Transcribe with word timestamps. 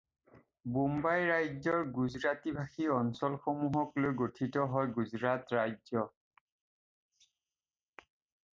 বোম্বাই 0.75 1.25
ৰাজ্যৰ 1.31 1.83
গুজৰাটী-ভাষী 1.97 2.87
অঞ্চলসমূহক 2.95 4.01
লৈ 4.05 4.15
গঠিত 4.23 4.65
হয় 4.71 4.89
গুজৰাট 4.97 5.55
ৰাজ্য। 5.57 6.07